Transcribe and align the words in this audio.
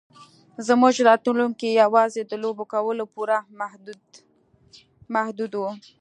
زموږ 0.67 0.95
راتلونکی 1.09 1.69
یوازې 1.83 2.21
د 2.25 2.33
لوبو 2.43 2.63
کولو 2.73 3.05
پورې 3.15 3.37
محدود 5.15 5.51
و 5.57 5.63